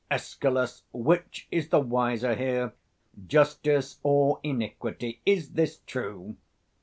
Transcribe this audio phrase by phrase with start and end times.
[0.09, 0.67] Escal.
[0.93, 2.73] Which is the wiser here?
[3.27, 5.21] Justice or Iniquity?
[5.27, 6.37] Is this true?